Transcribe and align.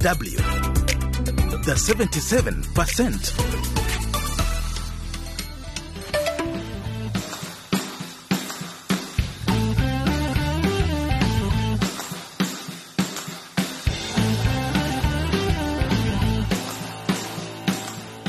DW. 0.00 0.36
The 1.66 1.74
77%. 1.74 3.36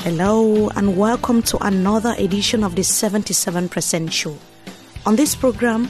Hello, 0.03 0.67
and 0.75 0.97
welcome 0.97 1.41
to 1.43 1.57
another 1.65 2.13
edition 2.17 2.65
of 2.65 2.75
the 2.75 2.81
77% 2.81 4.11
Show. 4.11 4.37
On 5.05 5.15
this 5.15 5.35
program, 5.35 5.87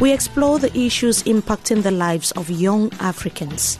we 0.00 0.12
explore 0.12 0.58
the 0.58 0.76
issues 0.76 1.22
impacting 1.22 1.84
the 1.84 1.92
lives 1.92 2.32
of 2.32 2.50
young 2.50 2.92
Africans. 2.94 3.78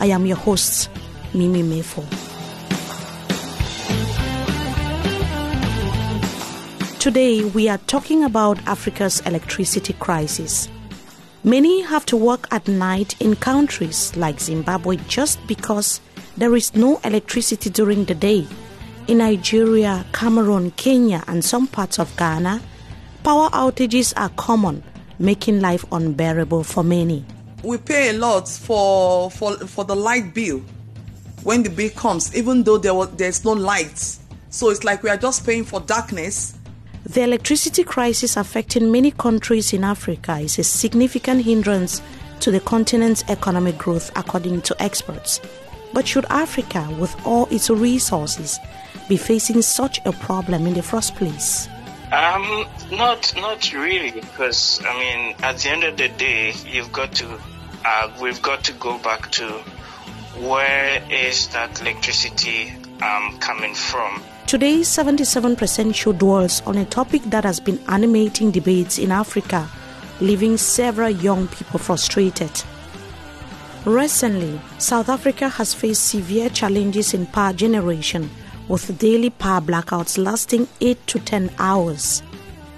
I 0.00 0.06
am 0.06 0.26
your 0.26 0.36
host, 0.36 0.88
Mimi 1.34 1.62
Mefo. 1.62 2.04
Today, 7.00 7.44
we 7.44 7.68
are 7.68 7.78
talking 7.86 8.22
about 8.22 8.58
Africa's 8.66 9.20
electricity 9.20 9.94
crisis. 9.94 10.68
Many 11.42 11.82
have 11.82 12.06
to 12.06 12.16
work 12.16 12.46
at 12.52 12.68
night 12.68 13.20
in 13.20 13.34
countries 13.36 14.14
like 14.16 14.38
Zimbabwe 14.38 14.96
just 15.08 15.44
because 15.48 16.00
there 16.36 16.54
is 16.54 16.76
no 16.76 17.00
electricity 17.02 17.68
during 17.70 18.04
the 18.04 18.14
day. 18.14 18.46
In 19.08 19.18
Nigeria, 19.18 20.04
Cameroon, 20.12 20.70
Kenya, 20.72 21.24
and 21.26 21.44
some 21.44 21.66
parts 21.66 21.98
of 21.98 22.14
Ghana, 22.16 22.60
power 23.24 23.48
outages 23.50 24.12
are 24.16 24.28
common, 24.36 24.84
making 25.18 25.60
life 25.60 25.84
unbearable 25.90 26.62
for 26.62 26.84
many. 26.84 27.24
We 27.62 27.76
pay 27.76 28.10
a 28.10 28.12
lot 28.12 28.48
for 28.48 29.30
for 29.30 29.56
for 29.58 29.84
the 29.84 29.96
light 29.96 30.32
bill 30.32 30.62
when 31.42 31.62
the 31.62 31.70
bill 31.70 31.90
comes, 31.90 32.34
even 32.36 32.62
though 32.62 32.78
there 32.78 32.94
was 32.94 33.10
there's 33.16 33.44
no 33.44 33.52
light. 33.52 34.18
So 34.50 34.70
it's 34.70 34.84
like 34.84 35.02
we 35.02 35.10
are 35.10 35.16
just 35.16 35.44
paying 35.44 35.64
for 35.64 35.80
darkness. 35.80 36.54
The 37.04 37.22
electricity 37.22 37.84
crisis 37.84 38.36
affecting 38.36 38.92
many 38.92 39.10
countries 39.10 39.72
in 39.72 39.82
Africa 39.82 40.38
is 40.38 40.58
a 40.58 40.64
significant 40.64 41.42
hindrance 41.42 42.02
to 42.40 42.50
the 42.50 42.60
continent's 42.60 43.24
economic 43.28 43.78
growth, 43.78 44.10
according 44.16 44.62
to 44.62 44.82
experts. 44.82 45.40
But 45.92 46.06
should 46.06 46.26
Africa, 46.28 46.86
with 46.98 47.14
all 47.26 47.46
its 47.50 47.70
resources, 47.70 48.58
be 49.08 49.16
facing 49.16 49.62
such 49.62 50.00
a 50.04 50.12
problem 50.12 50.66
in 50.66 50.74
the 50.74 50.82
first 50.82 51.16
place? 51.16 51.68
Um, 52.10 52.66
not 52.90 53.34
not 53.36 53.70
really, 53.74 54.12
because 54.12 54.80
I 54.82 54.98
mean, 54.98 55.36
at 55.42 55.58
the 55.58 55.68
end 55.68 55.84
of 55.84 55.98
the 55.98 56.08
day, 56.08 56.54
you've 56.66 56.90
got 56.90 57.12
to, 57.16 57.38
uh, 57.84 58.10
we've 58.22 58.40
got 58.40 58.64
to 58.64 58.72
go 58.72 58.96
back 58.98 59.30
to 59.32 59.46
where 60.40 61.02
is 61.10 61.48
that 61.48 61.82
electricity 61.82 62.72
um, 63.02 63.38
coming 63.40 63.74
from? 63.74 64.22
Today's 64.46 64.88
77% 64.88 65.94
show 65.94 66.12
dwells 66.12 66.62
on 66.66 66.78
a 66.78 66.86
topic 66.86 67.20
that 67.24 67.44
has 67.44 67.60
been 67.60 67.78
animating 67.88 68.52
debates 68.52 68.96
in 68.98 69.12
Africa, 69.12 69.68
leaving 70.22 70.56
several 70.56 71.10
young 71.10 71.46
people 71.48 71.78
frustrated. 71.78 72.50
Recently, 73.84 74.58
South 74.78 75.10
Africa 75.10 75.50
has 75.50 75.74
faced 75.74 76.08
severe 76.08 76.48
challenges 76.48 77.12
in 77.12 77.26
power 77.26 77.52
generation 77.52 78.30
with 78.68 78.98
daily 78.98 79.30
power 79.30 79.60
blackouts 79.60 80.22
lasting 80.22 80.68
8 80.80 81.06
to 81.06 81.18
10 81.18 81.50
hours. 81.58 82.22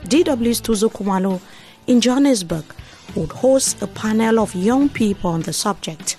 DW's 0.04 0.60
Thuso 0.60 0.90
Khumalo 0.90 1.40
in 1.86 2.00
Johannesburg 2.00 2.64
would 3.16 3.32
host 3.32 3.82
a 3.82 3.86
panel 3.86 4.38
of 4.38 4.54
young 4.54 4.88
people 4.88 5.30
on 5.30 5.42
the 5.42 5.52
subject. 5.52 6.16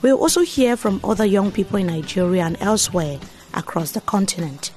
We'll 0.00 0.18
also 0.18 0.42
hear 0.42 0.76
from 0.76 1.00
other 1.04 1.24
young 1.24 1.50
people 1.52 1.76
in 1.76 1.88
Nigeria 1.88 2.44
and 2.44 2.56
elsewhere 2.60 3.18
across 3.54 3.92
the 3.92 4.00
continent. 4.02 4.70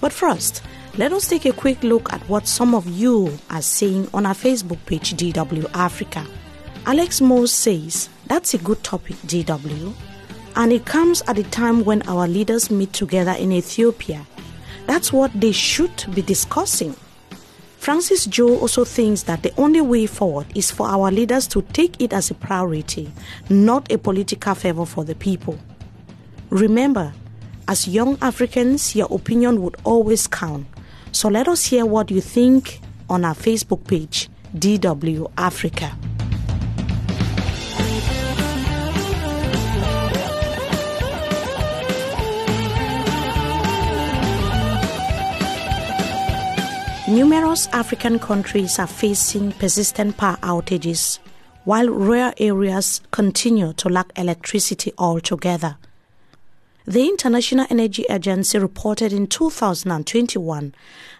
But 0.00 0.12
first, 0.12 0.62
let 0.96 1.12
us 1.12 1.28
take 1.28 1.44
a 1.44 1.52
quick 1.52 1.82
look 1.82 2.12
at 2.12 2.20
what 2.28 2.46
some 2.46 2.74
of 2.74 2.86
you 2.88 3.38
are 3.50 3.62
saying 3.62 4.08
on 4.12 4.26
our 4.26 4.34
Facebook 4.34 4.84
page, 4.86 5.14
DW 5.14 5.70
Africa. 5.74 6.26
Alex 6.86 7.20
Mose 7.20 7.52
says, 7.52 8.08
That's 8.26 8.54
a 8.54 8.58
good 8.58 8.82
topic, 8.82 9.16
DW 9.26 9.94
and 10.56 10.72
it 10.72 10.84
comes 10.84 11.22
at 11.26 11.38
a 11.38 11.42
time 11.44 11.84
when 11.84 12.02
our 12.08 12.26
leaders 12.26 12.70
meet 12.70 12.92
together 12.92 13.32
in 13.32 13.52
Ethiopia. 13.52 14.26
That's 14.86 15.12
what 15.12 15.32
they 15.38 15.52
should 15.52 16.04
be 16.14 16.22
discussing. 16.22 16.94
Francis 17.78 18.26
Joe 18.26 18.58
also 18.58 18.84
thinks 18.84 19.22
that 19.22 19.42
the 19.42 19.54
only 19.56 19.80
way 19.80 20.06
forward 20.06 20.46
is 20.54 20.70
for 20.70 20.86
our 20.86 21.10
leaders 21.10 21.46
to 21.48 21.62
take 21.62 22.00
it 22.00 22.12
as 22.12 22.30
a 22.30 22.34
priority, 22.34 23.10
not 23.48 23.90
a 23.90 23.96
political 23.96 24.54
favor 24.54 24.84
for 24.84 25.04
the 25.04 25.14
people. 25.14 25.58
Remember, 26.50 27.14
as 27.68 27.88
young 27.88 28.18
Africans, 28.20 28.94
your 28.94 29.08
opinion 29.10 29.62
would 29.62 29.76
always 29.84 30.26
count. 30.26 30.66
So 31.12 31.28
let 31.28 31.48
us 31.48 31.64
hear 31.64 31.86
what 31.86 32.10
you 32.10 32.20
think 32.20 32.80
on 33.08 33.24
our 33.24 33.34
Facebook 33.34 33.86
page, 33.86 34.28
DW 34.56 35.30
Africa. 35.38 35.96
Numerous 47.10 47.66
African 47.72 48.20
countries 48.20 48.78
are 48.78 48.86
facing 48.86 49.50
persistent 49.50 50.16
power 50.16 50.36
outages, 50.44 51.18
while 51.64 51.88
rural 51.88 52.32
areas 52.38 53.00
continue 53.10 53.72
to 53.72 53.88
lack 53.88 54.16
electricity 54.16 54.92
altogether. 54.96 55.76
The 56.84 57.08
International 57.08 57.66
Energy 57.68 58.04
Agency 58.08 58.60
reported 58.60 59.12
in 59.12 59.26
2021 59.26 60.72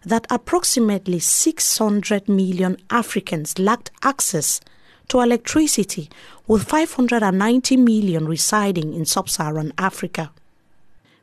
that 0.05 0.29
approximately 0.31 1.19
600 1.19 2.29
million 2.29 2.77
Africans 2.89 3.59
lacked 3.59 3.91
access 4.05 4.61
to 5.09 5.19
electricity, 5.19 6.09
with 6.47 6.69
590 6.69 7.77
million 7.79 8.29
residing 8.29 8.95
in 8.95 9.07
sub 9.07 9.29
Saharan 9.29 9.73
Africa. 9.77 10.31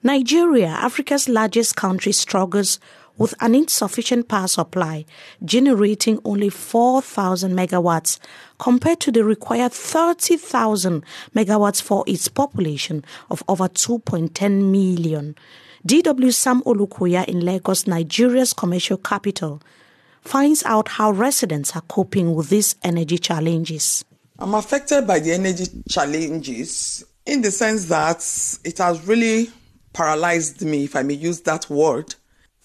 Nigeria, 0.03 0.67
Africa's 0.67 1.29
largest 1.29 1.77
country, 1.77 2.11
struggles 2.11 2.79
with 3.17 3.33
an 3.39 3.55
insufficient 3.55 4.27
power 4.27 4.47
supply, 4.47 5.05
generating 5.43 6.19
only 6.23 6.49
4,000 6.49 7.51
megawatts 7.53 8.19
compared 8.59 8.99
to 9.01 9.11
the 9.11 9.23
required 9.23 9.71
30,000 9.71 11.03
megawatts 11.35 11.81
for 11.81 12.03
its 12.07 12.27
population 12.27 13.03
of 13.29 13.43
over 13.47 13.67
2.10 13.67 14.71
million. 14.71 15.35
DW 15.85 16.33
Sam 16.33 16.61
Olukoya 16.63 17.25
in 17.25 17.41
Lagos, 17.41 17.87
Nigeria's 17.87 18.53
commercial 18.53 18.97
capital, 18.97 19.61
finds 20.21 20.63
out 20.65 20.89
how 20.89 21.11
residents 21.11 21.75
are 21.75 21.81
coping 21.81 22.35
with 22.35 22.49
these 22.49 22.75
energy 22.83 23.17
challenges. 23.17 24.03
I'm 24.39 24.53
affected 24.53 25.07
by 25.07 25.19
the 25.19 25.31
energy 25.31 25.65
challenges 25.89 27.05
in 27.25 27.41
the 27.41 27.51
sense 27.51 27.85
that 27.85 28.19
it 28.63 28.77
has 28.77 29.05
really 29.07 29.49
paralyzed 29.93 30.61
me, 30.61 30.83
if 30.83 30.95
I 30.95 31.03
may 31.03 31.15
use 31.15 31.41
that 31.41 31.69
word. 31.69 32.15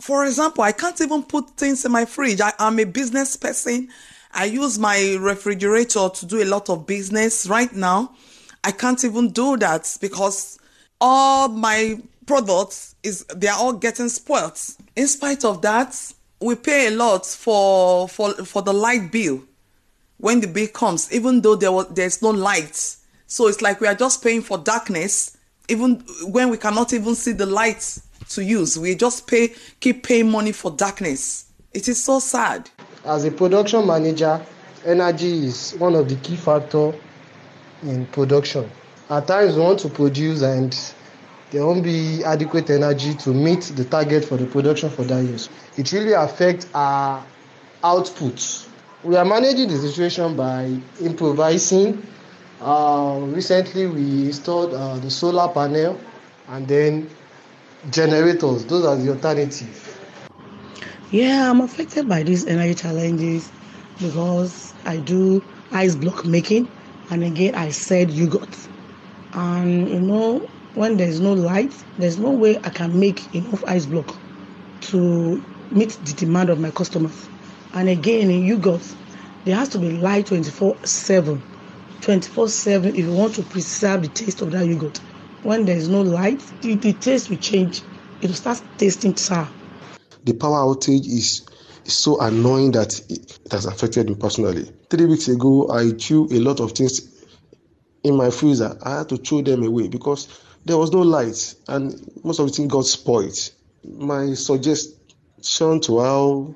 For 0.03 0.27
example, 0.27 0.65
I 0.65 0.73
can't 0.73 1.01
even 1.01 1.23
put 1.23 1.51
things 1.51 1.85
in 1.85 1.93
my 1.93 2.07
fridge. 2.07 2.41
I 2.41 2.53
am 2.59 2.81
a 2.81 2.85
business 2.85 3.37
person. 3.37 3.89
I 4.33 4.47
use 4.47 4.77
my 4.77 5.17
refrigerator 5.21 6.09
to 6.09 6.27
do 6.27 6.43
a 6.43 6.45
lot 6.45 6.69
of 6.69 6.89
business 6.89 7.47
right 7.47 7.73
now. 7.73 8.11
I 8.65 8.73
can't 8.73 9.05
even 9.05 9.31
do 9.31 9.57
that 9.59 9.97
because 10.01 10.59
all 11.01 11.47
my 11.47 12.01
products 12.27 12.97
is 13.05 13.25
they 13.27 13.47
are 13.47 13.57
all 13.57 13.75
getting 13.75 14.09
spoiled. 14.09 14.59
In 14.97 15.07
spite 15.07 15.45
of 15.45 15.63
that, 15.63 15.97
we 16.41 16.57
pay 16.57 16.89
a 16.89 16.91
lot 16.91 17.25
for 17.25 18.09
for 18.09 18.33
for 18.45 18.61
the 18.63 18.75
light 18.75 19.13
bill 19.13 19.45
when 20.17 20.41
the 20.41 20.49
bill 20.49 20.67
comes, 20.67 21.13
even 21.13 21.43
though 21.43 21.55
there 21.55 21.71
was 21.71 21.87
there's 21.91 22.21
no 22.21 22.31
light. 22.31 22.97
So 23.28 23.47
it's 23.47 23.63
like 23.63 23.81
we 23.81 23.87
are 23.87 23.95
just 23.95 24.21
paying 24.21 24.43
for 24.43 24.59
darkness, 24.59 25.37
even 25.69 26.01
when 26.25 26.51
we 26.51 26.57
cannot 26.59 26.93
even 26.93 27.15
see 27.15 27.31
the 27.31 27.47
light 27.47 28.01
to 28.34 28.45
use. 28.45 28.79
We 28.79 28.95
just 28.95 29.27
pay 29.27 29.55
keep 29.81 30.03
paying 30.03 30.31
money 30.31 30.53
for 30.53 30.71
darkness. 30.71 31.47
It 31.73 31.89
is 31.89 32.03
so 32.03 32.19
sad. 32.19 32.69
As 33.05 33.25
a 33.25 33.31
production 33.31 33.87
manager, 33.87 34.45
energy 34.84 35.47
is 35.47 35.73
one 35.79 35.95
of 35.95 36.09
the 36.09 36.17
key 36.17 36.37
factor 36.37 36.93
in 37.83 38.07
production. 38.07 38.71
At 39.11 39.27
times 39.27 39.57
we 39.57 39.63
want 39.63 39.81
to 39.81 39.89
produce 39.89 40.43
and 40.43 40.77
there 41.51 41.67
won't 41.67 41.84
be 41.84 42.25
adequate 42.25 42.71
energy 42.71 43.15
to 43.15 43.31
meet 43.31 43.61
the 43.77 43.84
target 43.84 44.25
for 44.25 44.37
the 44.37 44.47
production 44.47 44.89
for 44.89 45.05
that 45.05 45.23
use. 45.23 45.51
It 45.77 45.93
really 45.93 46.13
affects 46.13 46.67
our 46.75 47.25
output. 47.84 48.69
We 49.03 49.17
are 49.17 49.25
managing 49.25 49.69
the 49.69 49.79
situation 49.79 50.37
by 50.37 50.79
improvising. 51.01 52.07
Uh, 52.61 53.19
recently, 53.23 53.87
we 53.87 54.27
installed 54.27 54.73
uh, 54.73 54.99
the 54.99 55.11
solar 55.11 55.53
panel 55.53 56.01
and 56.49 56.67
then 56.67 57.11
generators. 57.91 58.65
Those 58.67 58.84
are 58.84 58.97
the 58.97 59.11
alternative. 59.11 59.89
Yeah, 61.11 61.51
I'm 61.51 61.61
affected 61.61 62.09
by 62.09 62.23
these 62.23 62.47
energy 62.47 62.75
challenges 62.75 63.51
because 64.01 64.73
I 64.84 64.97
do 64.99 65.43
ice 65.73 65.95
block 65.95 66.25
making 66.25 66.69
and 67.11 67.23
again 67.23 67.55
I 67.55 67.71
said 67.71 68.11
yogurt. 68.11 68.57
And 69.34 69.89
you 69.89 70.01
know, 70.01 70.49
When 70.75 70.97
there 70.97 71.09
is 71.09 71.21
no 71.21 71.34
light, 71.34 71.75
there's 71.99 72.19
no 72.19 72.31
way 72.31 72.57
I 72.65 72.71
can 72.71 72.99
make 72.99 73.34
enough 73.34 73.63
ice 73.67 73.84
block 73.84 74.17
to 74.83 75.43
meet 75.71 75.91
the 76.03 76.15
demand 76.15 76.49
of 76.49 76.59
my 76.61 76.71
customers. 76.71 77.29
And 77.75 77.91
again, 77.91 78.31
in 78.31 78.43
yogurt, 78.47 78.81
there 79.45 79.55
has 79.57 79.69
to 79.71 79.79
be 79.79 79.91
light 79.99 80.27
24 80.27 80.77
7. 80.84 81.43
24 82.01 82.49
7 82.49 82.91
if 82.97 83.05
you 83.05 83.13
want 83.13 83.34
to 83.34 83.43
preserve 83.43 84.01
the 84.03 84.09
taste 84.09 84.41
of 84.41 84.51
that 84.53 84.67
yogurt. 84.67 84.99
When 85.42 85.65
there 85.65 85.77
is 85.77 85.89
no 85.89 86.03
light, 86.03 86.41
the, 86.60 86.77
the 86.77 86.92
taste 86.92 87.28
will 87.28 87.36
change. 87.39 87.83
It 88.21 88.28
will 88.28 88.34
start 88.34 88.62
tasting 88.78 89.16
sour. 89.16 89.48
The 90.24 90.34
power 90.34 90.59
outage 90.59 91.06
is, 91.06 91.42
so 91.84 92.21
annoying 92.21 92.71
that 92.72 93.00
it, 93.10 93.41
it 93.44 93.53
has 93.53 93.66
affected 93.66 94.09
me 94.09 94.15
personally. 94.15 94.71
Three 94.89 95.06
weeks 95.06 95.27
ago, 95.27 95.68
I 95.71 95.91
threw 95.91 96.28
a 96.30 96.39
lot 96.39 96.60
of 96.60 96.72
things 96.72 97.24
in 98.04 98.16
my 98.16 98.30
freezer. 98.30 98.78
I 98.83 98.98
had 98.98 99.09
to 99.09 99.16
throw 99.16 99.42
them 99.42 99.65
away 99.65 99.89
because 99.89 100.28
there 100.65 100.78
was 100.78 100.92
no 100.92 101.00
light 101.00 101.54
and 101.66 101.92
most 102.22 102.38
of 102.38 102.47
the 102.47 102.53
things 102.53 102.71
got 102.71 102.86
spoiled. 102.86 103.36
My 103.84 104.34
suggestion 104.34 105.80
to 105.80 106.00
how 106.00 106.54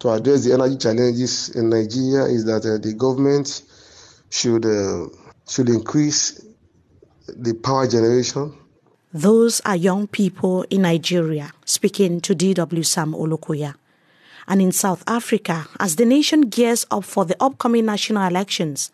to 0.00 0.10
address 0.10 0.44
the 0.44 0.54
energy 0.54 0.76
challenges 0.76 1.50
in 1.50 1.70
Nigeria 1.70 2.24
is 2.24 2.44
that 2.46 2.66
uh, 2.66 2.78
the 2.78 2.94
government 2.94 3.62
should 4.30 4.66
uh, 4.66 5.06
should 5.48 5.68
increase 5.68 6.44
the 7.28 7.54
power 7.54 7.86
generation. 7.86 8.52
Those 9.12 9.60
are 9.60 9.76
young 9.76 10.06
people 10.08 10.64
in 10.70 10.82
Nigeria 10.82 11.52
speaking 11.64 12.20
to 12.22 12.34
DW 12.34 12.84
Sam 12.84 13.12
Olukoya. 13.12 13.74
And 14.48 14.60
in 14.60 14.72
South 14.72 15.02
Africa, 15.06 15.66
as 15.80 15.96
the 15.96 16.04
nation 16.04 16.42
gears 16.42 16.84
up 16.90 17.04
for 17.04 17.24
the 17.24 17.36
upcoming 17.40 17.86
national 17.86 18.26
elections, 18.26 18.90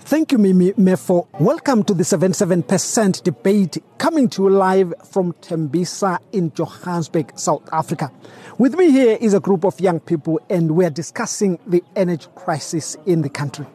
Thank 0.06 0.34
you, 0.34 0.38
Mimi 0.38 0.74
Mefo. 0.74 1.28
Welcome 1.40 1.84
to 1.86 1.94
the 1.94 2.04
77% 2.04 3.24
debate 3.24 3.78
coming 3.98 4.28
to 4.30 4.44
you 4.44 4.50
live 4.50 4.94
from 5.10 5.32
Tembisa 5.34 6.20
in 6.34 6.52
Johannesburg, 6.54 7.32
South 7.40 7.68
Africa. 7.72 8.12
With 8.58 8.76
me 8.76 8.92
here 8.92 9.18
is 9.22 9.34
a 9.34 9.40
group 9.40 9.64
of 9.64 9.80
young 9.80 10.02
people, 10.02 10.42
and 10.50 10.72
we're 10.76 10.90
discussing 10.90 11.58
the 11.66 11.82
energy 11.96 12.28
crisis 12.36 12.98
in 13.06 13.22
the 13.22 13.30
country. 13.30 13.66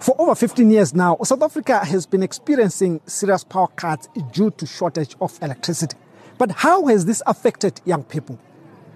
For 0.00 0.14
over 0.18 0.34
15 0.34 0.70
years 0.70 0.94
now, 0.94 1.16
South 1.24 1.42
Africa 1.42 1.84
has 1.84 2.06
been 2.06 2.22
experiencing 2.22 3.00
serious 3.06 3.44
power 3.44 3.68
cuts 3.68 4.08
due 4.32 4.50
to 4.52 4.66
shortage 4.66 5.16
of 5.20 5.38
electricity. 5.42 5.96
But 6.38 6.50
how 6.50 6.86
has 6.86 7.06
this 7.06 7.22
affected 7.26 7.80
young 7.84 8.04
people? 8.04 8.38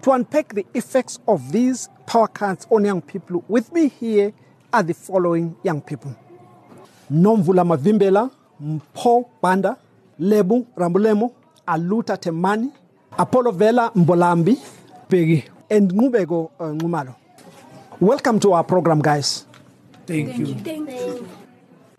To 0.03 0.13
unpack 0.13 0.55
the 0.55 0.67
effects 0.75 1.19
of 1.29 1.53
these 1.53 1.89
power 2.07 2.29
cuts 2.29 2.67
on 2.71 2.85
young 2.85 3.01
people, 3.01 3.45
with 3.49 3.73
me 3.73 3.89
here 3.89 4.33
are 4.73 4.83
the 4.83 4.95
following 4.95 5.57
young 5.63 5.81
people. 5.81 6.15
Nomvula 7.11 7.65
Mavimbela, 7.65 8.31
Mpo 8.63 9.29
Banda, 9.41 9.79
Lebu 10.21 10.67
Rambulemo, 10.77 11.33
Aluta 11.67 12.19
Temani, 12.19 12.73
Apollo 13.19 13.53
Vela 13.53 13.91
Mbolambi, 13.95 14.59
Pegi, 15.09 15.49
and 15.71 15.93
Ngubego 15.93 16.51
uh, 16.59 16.65
Ngumalo. 16.65 17.15
Welcome 18.01 18.39
to 18.41 18.53
our 18.53 18.65
program, 18.65 19.01
guys. 19.01 19.48
Thank, 20.09 20.39
you. 20.39 20.55
Thank 20.55 20.91
you. 20.91 21.29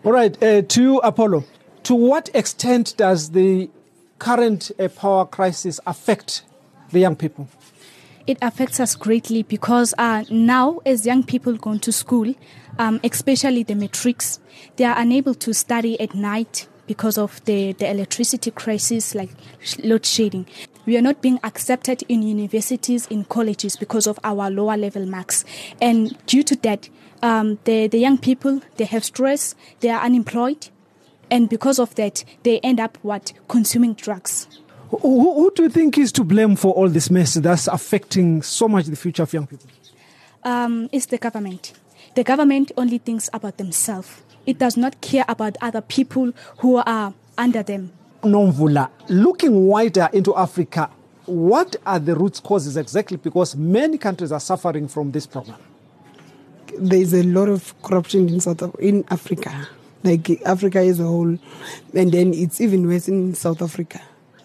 All 0.04 0.12
right, 0.12 0.36
uh, 0.42 0.64
to 0.64 0.82
you, 0.82 0.98
Apollo, 1.00 1.44
to 1.84 1.94
what 1.94 2.30
extent 2.34 2.96
does 2.98 3.32
the 3.32 3.70
current 4.18 4.72
uh, 4.80 4.88
power 4.88 5.28
crisis 5.28 5.80
affect 5.86 6.42
the 6.92 7.00
young 7.00 7.16
people? 7.16 7.48
It 8.26 8.40
affects 8.42 8.80
us 8.80 8.96
greatly 8.96 9.44
because 9.44 9.94
uh, 10.00 10.24
now, 10.32 10.80
as 10.88 11.06
young 11.06 11.22
people 11.24 11.54
go 11.54 11.78
to 11.78 11.92
school, 11.92 12.34
um, 12.80 13.00
especially 13.04 13.62
the 13.62 13.76
matrics, 13.76 14.40
they 14.78 14.86
are 14.86 14.98
unable 14.98 15.36
to 15.36 15.54
study 15.54 16.00
at 16.02 16.16
night 16.16 16.68
because 16.88 17.20
of 17.20 17.46
the, 17.46 17.74
the 17.74 17.88
electricity 17.88 18.50
crisis, 18.50 19.14
like 19.14 19.30
load 19.84 20.04
shedding. 20.04 20.48
We 20.88 20.98
are 20.98 21.02
not 21.04 21.22
being 21.22 21.40
accepted 21.44 22.04
in 22.10 22.24
universities, 22.24 23.06
in 23.08 23.26
colleges 23.26 23.76
because 23.76 24.08
of 24.08 24.20
our 24.24 24.50
lower 24.50 24.76
level 24.78 25.06
marks. 25.06 25.46
And 25.80 26.18
due 26.26 26.42
to 26.42 26.56
that, 26.58 26.90
um, 27.22 27.60
the, 27.66 27.88
the 27.88 28.00
young 28.00 28.18
people, 28.18 28.62
they 28.78 28.86
have 28.86 29.04
stress, 29.04 29.56
they 29.80 29.90
are 29.90 30.02
unemployed, 30.02 30.70
and 31.32 31.50
because 31.50 31.80
of 31.80 31.96
that, 31.96 32.24
they 32.44 32.60
end 32.60 32.80
up 32.80 32.98
what? 33.02 33.34
Consuming 33.48 33.94
drugs. 33.94 34.48
Who, 34.90 34.98
who, 34.98 35.52
do 35.56 35.64
you 35.64 35.70
think 35.70 35.98
is 35.98 36.12
to 36.14 36.24
blame 36.24 36.56
for 36.56 36.74
all 36.74 36.90
this 36.90 37.12
mess 37.12 37.36
that's 37.36 37.68
affecting 37.68 38.42
so 38.42 38.68
much 38.68 38.86
the 38.86 38.96
future 38.96 39.24
of 39.24 39.32
young 39.32 39.46
people? 39.46 39.68
Um, 40.44 40.90
it's 40.92 41.06
the 41.06 41.20
government. 41.20 41.74
The 42.16 42.24
government 42.24 42.72
only 42.76 42.98
thinks 42.98 43.30
about 43.32 43.58
themselves. 43.58 44.24
It 44.48 44.58
does 44.58 44.76
not 44.78 45.00
care 45.02 45.26
about 45.28 45.58
other 45.62 45.82
people 45.82 46.32
who 46.58 46.78
are 46.78 47.14
under 47.38 47.62
them. 47.62 47.92
Nomvula, 48.24 48.90
looking 49.10 49.68
wider 49.68 50.10
into 50.12 50.36
Africa, 50.36 50.90
what 51.26 51.76
are 51.86 52.00
the 52.00 52.16
root 52.16 52.42
causes 52.44 52.76
exactly? 52.76 53.18
Because 53.18 53.56
many 53.56 53.98
countries 54.00 54.32
are 54.32 54.40
suffering 54.40 54.88
from 54.88 55.12
this 55.12 55.28
problem. 55.28 55.56
There 56.78 57.00
is 57.00 57.14
a 57.14 57.24
lot 57.24 57.50
of 57.50 57.74
corruption 57.82 58.30
in 58.30 58.40
South 58.40 58.62
in 58.80 59.06
Africa, 59.10 59.68
like 60.04 60.30
Africa 60.46 60.80
as 60.80 61.00
a 61.00 61.04
whole, 61.04 61.38
and 61.94 62.12
then 62.12 62.34
it's 62.34 62.62
even 62.62 62.88
worse 62.88 63.08
in 63.08 63.34
South 63.36 63.62
Africa. 63.62 64.02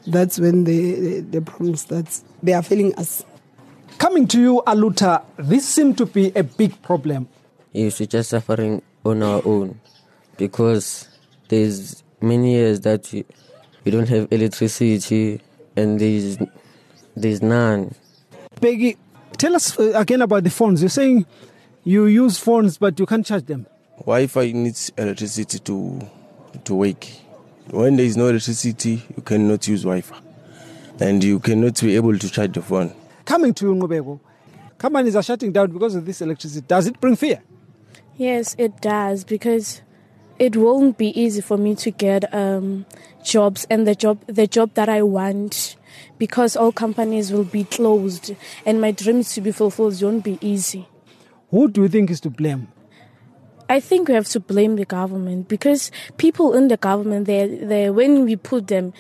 That's 0.07 0.39
when 0.39 0.65
the 0.65 0.95
the, 0.95 1.21
the 1.21 1.43
problem 1.43 1.77
starts. 1.77 2.25
They 2.43 2.53
are 2.53 2.63
failing 2.63 2.95
us. 2.97 3.25
Coming 3.99 4.27
to 4.29 4.41
you, 4.41 4.63
Aluta, 4.67 5.25
this 5.37 5.67
seems 5.69 5.97
to 5.97 6.07
be 6.07 6.33
a 6.35 6.43
big 6.43 6.81
problem. 6.83 7.29
Yes, 7.73 8.01
we're 8.01 8.07
just 8.07 8.31
suffering 8.31 8.83
on 9.05 9.23
our 9.23 9.43
own 9.45 9.81
because 10.37 11.09
there's 11.49 12.03
many 12.21 12.55
years 12.55 12.81
that 12.81 13.11
we, 13.13 13.25
we 13.85 13.93
don't 13.93 14.09
have 14.09 14.29
electricity 14.33 15.41
and 15.77 16.01
there's 16.01 16.39
there's 17.17 17.43
none. 17.43 17.95
Peggy, 18.61 18.97
tell 19.37 19.55
us 19.55 19.79
uh, 19.79 19.93
again 19.95 20.23
about 20.23 20.45
the 20.45 20.51
phones. 20.51 20.83
You're 20.83 20.89
saying 20.89 21.27
you 21.85 22.07
use 22.07 22.39
phones 22.39 22.79
but 22.79 22.99
you 22.99 23.07
can't 23.07 23.25
charge 23.25 23.45
them. 23.47 23.67
Wi-Fi 23.99 24.53
needs 24.53 24.91
electricity 24.97 25.59
to 25.61 26.01
to 26.65 26.75
work. 26.75 27.07
When 27.71 27.97
there 27.97 28.05
is 28.05 28.17
no 28.17 28.29
electricity, 28.29 29.03
you 29.17 29.23
cannot 29.23 29.67
use 29.69 29.83
Wi-Fi, 29.85 30.19
and 31.01 31.23
you 31.25 31.39
cannot 31.41 31.81
be 31.81 31.97
able 31.97 32.19
to 32.19 32.31
charge 32.31 32.53
the 32.53 32.63
phone. 32.63 32.95
Coming 33.25 33.55
to 33.55 33.67
Ngubego, 33.67 34.21
companies 34.77 35.17
are 35.17 35.23
shutting 35.23 35.53
down 35.53 35.71
because 35.73 35.95
of 35.95 36.05
this 36.05 36.21
electricity. 36.21 36.67
Does 36.67 36.87
it 36.87 37.01
bring 37.01 37.17
fear? 37.17 37.43
Yes, 38.17 38.55
it 38.59 38.81
does 38.81 39.25
because 39.25 39.81
it 40.39 40.57
won't 40.57 40.99
be 40.99 41.19
easy 41.19 41.41
for 41.41 41.57
me 41.57 41.75
to 41.77 41.91
get 41.91 42.33
um, 42.35 42.85
jobs 43.25 43.67
and 43.71 43.87
the 43.87 43.95
job 43.95 44.19
the 44.27 44.47
job 44.47 44.75
that 44.75 44.89
I 44.89 45.03
want 45.03 45.77
because 46.19 46.57
all 46.57 46.73
companies 46.73 47.33
will 47.33 47.45
be 47.45 47.65
closed 47.65 48.35
and 48.67 48.81
my 48.81 48.91
dreams 48.91 49.33
to 49.35 49.41
be 49.41 49.53
fulfilled 49.53 50.01
won't 50.03 50.25
be 50.25 50.39
easy. 50.41 50.89
Who 51.51 51.69
do 51.69 51.83
you 51.83 51.89
think 51.89 52.11
is 52.11 52.21
to 52.21 52.31
blame? 52.31 52.69
I 53.69 53.81
think 53.81 54.09
we 54.09 54.15
have 54.15 54.29
to 54.29 54.41
blame 54.41 54.77
the 54.77 54.85
government 54.85 55.49
because 55.49 55.91
people 56.19 56.55
in 56.55 56.69
the 56.69 56.77
government, 56.77 57.27
they 57.27 57.47
they 57.47 57.91
when 57.91 58.25
we 58.25 58.37
put 58.37 58.67
them 58.69 58.93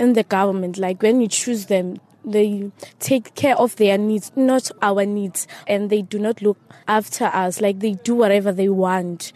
in 0.00 0.14
the 0.14 0.22
government, 0.22 0.78
like 0.78 1.02
when 1.02 1.18
we 1.18 1.28
choose 1.28 1.66
them, 1.66 1.98
they 2.24 2.70
take 2.98 3.34
care 3.34 3.56
of 3.56 3.76
their 3.76 3.98
needs, 3.98 4.32
not 4.34 4.70
our 4.82 5.04
needs, 5.04 5.46
and 5.66 5.90
they 5.90 6.02
do 6.02 6.18
not 6.18 6.42
look 6.42 6.58
after 6.88 7.26
us. 7.26 7.60
Like 7.60 7.80
they 7.80 7.92
do 7.92 8.14
whatever 8.14 8.52
they 8.52 8.68
want. 8.68 9.32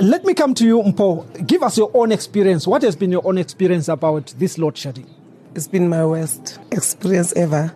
Let 0.00 0.24
me 0.24 0.34
come 0.34 0.54
to 0.54 0.64
you, 0.64 0.82
Mpo. 0.82 1.46
Give 1.46 1.62
us 1.62 1.78
your 1.78 1.90
own 1.94 2.10
experience. 2.10 2.66
What 2.66 2.82
has 2.82 2.96
been 2.96 3.12
your 3.12 3.26
own 3.26 3.38
experience 3.38 3.88
about 3.88 4.34
this 4.38 4.58
load 4.58 4.76
shedding? 4.76 5.08
It's 5.54 5.68
been 5.68 5.88
my 5.88 6.04
worst 6.04 6.58
experience 6.72 7.32
ever. 7.34 7.72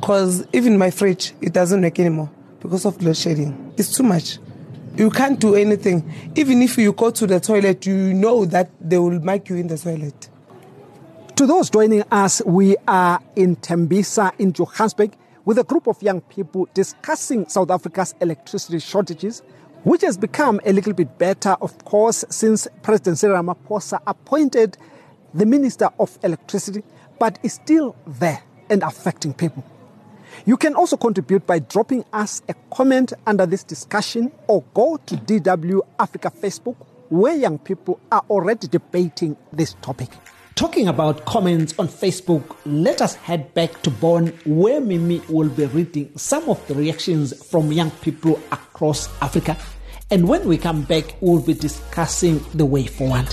Because 0.00 0.44
even 0.52 0.78
my 0.78 0.90
fridge, 0.90 1.34
it 1.40 1.52
doesn't 1.52 1.80
work 1.82 2.00
anymore 2.00 2.30
because 2.60 2.84
of 2.84 3.00
load 3.02 3.16
shedding. 3.16 3.69
It's 3.80 3.96
too 3.96 4.02
much. 4.02 4.38
you 4.94 5.08
can't 5.08 5.40
do 5.40 5.54
anything. 5.54 6.04
Even 6.34 6.60
if 6.60 6.76
you 6.76 6.92
go 6.92 7.10
to 7.10 7.26
the 7.26 7.40
toilet, 7.40 7.86
you 7.86 8.12
know 8.12 8.44
that 8.44 8.68
they 8.78 8.98
will 8.98 9.18
make 9.20 9.48
you 9.48 9.56
in 9.56 9.68
the 9.68 9.78
toilet. 9.78 10.28
To 11.36 11.46
those 11.46 11.70
joining 11.70 12.02
us, 12.10 12.42
we 12.44 12.76
are 12.86 13.22
in 13.36 13.56
Tembisa 13.56 14.32
in 14.38 14.52
Johannesburg 14.52 15.16
with 15.46 15.58
a 15.58 15.64
group 15.64 15.86
of 15.86 16.02
young 16.02 16.20
people 16.20 16.68
discussing 16.74 17.48
South 17.48 17.70
Africa's 17.70 18.14
electricity 18.20 18.80
shortages, 18.80 19.42
which 19.84 20.02
has 20.02 20.18
become 20.18 20.60
a 20.66 20.74
little 20.74 20.92
bit 20.92 21.16
better, 21.16 21.56
of 21.62 21.82
course, 21.86 22.22
since 22.28 22.68
President 22.82 23.16
Cyril 23.16 23.42
Ramaphosa 23.42 23.98
appointed 24.06 24.76
the 25.32 25.46
Minister 25.46 25.88
of 25.98 26.18
Electricity, 26.22 26.82
but 27.18 27.38
is 27.42 27.54
still 27.54 27.96
there 28.06 28.42
and 28.68 28.82
affecting 28.82 29.32
people. 29.32 29.64
You 30.46 30.56
can 30.56 30.74
also 30.74 30.96
contribute 30.96 31.46
by 31.46 31.58
dropping 31.60 32.04
us 32.12 32.42
a 32.48 32.54
comment 32.72 33.12
under 33.26 33.46
this 33.46 33.64
discussion 33.64 34.32
or 34.46 34.62
go 34.74 34.96
to 35.06 35.16
DW 35.16 35.80
Africa 35.98 36.30
Facebook, 36.30 36.76
where 37.08 37.34
young 37.34 37.58
people 37.58 38.00
are 38.10 38.24
already 38.30 38.66
debating 38.68 39.36
this 39.52 39.74
topic. 39.82 40.10
Talking 40.54 40.88
about 40.88 41.24
comments 41.24 41.74
on 41.78 41.88
Facebook, 41.88 42.56
let 42.66 43.00
us 43.00 43.14
head 43.14 43.54
back 43.54 43.80
to 43.82 43.90
Bonn, 43.90 44.28
where 44.44 44.80
Mimi 44.80 45.22
will 45.28 45.48
be 45.48 45.66
reading 45.66 46.10
some 46.16 46.48
of 46.50 46.64
the 46.66 46.74
reactions 46.74 47.32
from 47.46 47.72
young 47.72 47.90
people 48.02 48.38
across 48.52 49.08
Africa. 49.22 49.56
And 50.10 50.28
when 50.28 50.46
we 50.46 50.58
come 50.58 50.82
back, 50.82 51.16
we'll 51.20 51.40
be 51.40 51.54
discussing 51.54 52.44
the 52.52 52.66
way 52.66 52.84
forward. 52.86 53.28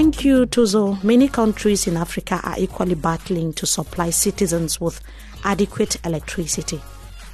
Thank 0.00 0.24
you, 0.24 0.46
Thuso. 0.46 1.04
Many 1.04 1.28
countries 1.28 1.86
in 1.86 1.98
Africa 1.98 2.40
are 2.42 2.58
equally 2.58 2.94
battling 2.94 3.52
to 3.52 3.66
supply 3.66 4.08
citizens 4.08 4.80
with 4.80 4.98
adequate 5.44 5.98
electricity. 6.06 6.80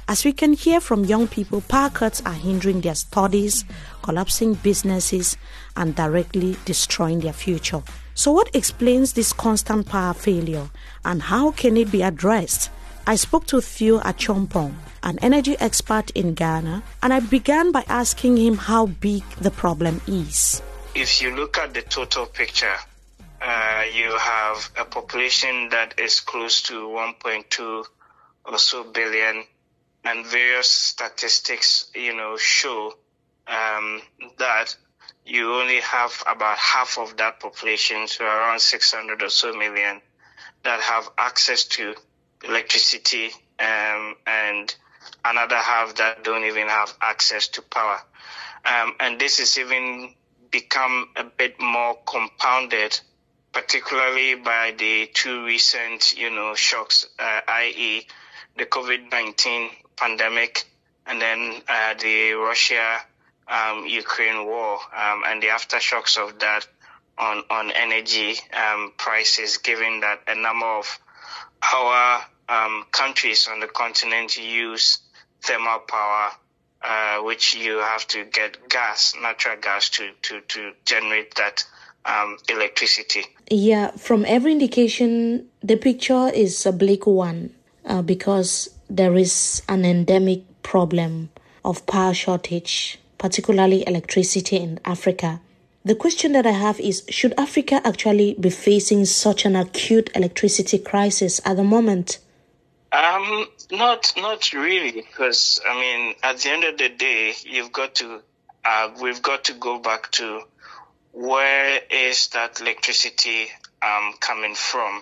As 0.09 0.25
we 0.25 0.33
can 0.33 0.51
hear 0.51 0.81
from 0.81 1.05
young 1.05 1.29
people, 1.29 1.61
power 1.61 1.89
cuts 1.89 2.21
are 2.25 2.33
hindering 2.33 2.81
their 2.81 2.95
studies, 2.95 3.63
collapsing 4.01 4.55
businesses, 4.55 5.37
and 5.77 5.95
directly 5.95 6.57
destroying 6.65 7.21
their 7.21 7.31
future. 7.31 7.81
So, 8.15 8.33
what 8.33 8.53
explains 8.53 9.13
this 9.13 9.31
constant 9.31 9.87
power 9.87 10.13
failure 10.13 10.69
and 11.05 11.21
how 11.21 11.51
can 11.51 11.77
it 11.77 11.89
be 11.89 12.01
addressed? 12.01 12.69
I 13.07 13.15
spoke 13.15 13.45
to 13.47 13.61
Theo 13.61 13.99
Acheampong, 13.99 14.75
an 15.03 15.19
energy 15.21 15.55
expert 15.61 16.09
in 16.09 16.33
Ghana, 16.33 16.83
and 17.01 17.13
I 17.13 17.21
began 17.21 17.71
by 17.71 17.85
asking 17.87 18.35
him 18.35 18.57
how 18.57 18.87
big 18.87 19.23
the 19.39 19.51
problem 19.51 20.01
is 20.05 20.61
if 20.97 21.21
you 21.21 21.35
look 21.35 21.59
at 21.59 21.75
the 21.75 21.83
total 21.83 22.25
picture, 22.25 22.75
uh, 23.39 23.83
you 23.93 24.17
have 24.17 24.71
a 24.79 24.83
population 24.83 25.69
that 25.69 25.99
is 25.99 26.21
close 26.21 26.63
to 26.63 26.73
1.2 26.73 27.85
or 28.45 28.57
so 28.57 28.83
billion, 28.83 29.43
and 30.03 30.25
various 30.25 30.67
statistics, 30.67 31.91
you 31.93 32.15
know, 32.15 32.35
show 32.35 32.93
um, 33.47 34.01
that 34.39 34.75
you 35.23 35.53
only 35.53 35.81
have 35.81 36.23
about 36.25 36.57
half 36.57 36.97
of 36.97 37.15
that 37.17 37.39
population, 37.39 38.07
so 38.07 38.25
around 38.25 38.59
600 38.59 39.21
or 39.21 39.29
so 39.29 39.53
million, 39.53 40.01
that 40.63 40.79
have 40.81 41.07
access 41.15 41.65
to 41.65 41.93
electricity, 42.43 43.29
um, 43.59 44.15
and 44.25 44.73
another 45.23 45.57
half 45.57 45.93
that 45.95 46.23
don't 46.23 46.45
even 46.45 46.67
have 46.67 46.91
access 47.01 47.49
to 47.49 47.61
power. 47.61 47.99
Um, 48.65 48.95
and 48.99 49.19
this 49.19 49.39
is 49.39 49.59
even 49.59 50.15
become 50.59 51.09
a 51.15 51.23
bit 51.23 51.59
more 51.59 51.95
compounded, 52.05 52.99
particularly 53.53 54.35
by 54.35 54.73
the 54.77 55.07
two 55.13 55.45
recent, 55.45 56.17
you 56.17 56.29
know, 56.31 56.55
shocks, 56.55 57.05
uh, 57.19 57.41
i.e., 57.47 58.07
the 58.57 58.65
COVID-19 58.65 59.69
pandemic 59.95 60.65
and 61.05 61.21
then 61.21 61.61
uh, 61.69 61.93
the 62.01 62.33
Russia 62.33 62.97
um, 63.47 63.85
Ukraine 63.85 64.45
war 64.45 64.79
um, 64.95 65.23
and 65.27 65.41
the 65.41 65.47
aftershocks 65.47 66.17
of 66.17 66.39
that 66.39 66.67
on 67.17 67.43
on 67.49 67.71
energy 67.71 68.35
um, 68.63 68.93
prices, 68.97 69.57
given 69.57 70.01
that 70.01 70.19
a 70.27 70.35
number 70.35 70.65
of 70.81 70.99
our 71.75 72.25
um, 72.49 72.85
countries 72.91 73.47
on 73.51 73.59
the 73.59 73.67
continent 73.67 74.37
use 74.37 74.99
thermal 75.43 75.79
power 75.79 76.31
uh, 76.87 77.17
which 77.19 77.55
you 77.55 77.79
have 77.79 78.07
to 78.07 78.23
get 78.25 78.69
gas, 78.69 79.13
natural 79.21 79.57
gas, 79.61 79.89
to, 79.89 80.09
to, 80.21 80.41
to 80.41 80.71
generate 80.85 81.35
that 81.35 81.63
um, 82.05 82.37
electricity. 82.49 83.25
Yeah, 83.51 83.91
from 83.91 84.25
every 84.25 84.53
indication, 84.53 85.47
the 85.61 85.75
picture 85.75 86.29
is 86.33 86.65
a 86.65 86.71
bleak 86.71 87.05
one 87.05 87.53
uh, 87.85 88.01
because 88.01 88.69
there 88.89 89.15
is 89.15 89.61
an 89.67 89.83
endemic 89.83 90.43
problem 90.63 91.29
of 91.65 91.85
power 91.85 92.13
shortage, 92.13 92.99
particularly 93.17 93.85
electricity 93.85 94.57
in 94.57 94.79
Africa. 94.85 95.41
The 95.83 95.95
question 95.95 96.31
that 96.33 96.45
I 96.45 96.51
have 96.51 96.79
is 96.79 97.03
Should 97.09 97.33
Africa 97.37 97.81
actually 97.85 98.35
be 98.39 98.49
facing 98.49 99.05
such 99.05 99.45
an 99.45 99.55
acute 99.55 100.09
electricity 100.15 100.79
crisis 100.79 101.39
at 101.45 101.55
the 101.55 101.63
moment? 101.63 102.19
Um, 102.91 103.47
not 103.71 104.13
not 104.17 104.53
really, 104.53 104.91
because 104.91 105.59
I 105.67 105.75
mean, 105.79 106.15
at 106.23 106.37
the 106.39 106.49
end 106.49 106.63
of 106.63 106.77
the 106.77 106.89
day, 106.89 107.33
you've 107.43 107.71
got 107.71 107.95
to, 107.95 108.21
uh, 108.63 108.91
we've 109.01 109.21
got 109.21 109.45
to 109.45 109.53
go 109.53 109.79
back 109.79 110.11
to 110.13 110.41
where 111.11 111.81
is 111.89 112.27
that 112.29 112.61
electricity 112.61 113.47
um, 113.81 114.13
coming 114.19 114.55
from. 114.55 115.01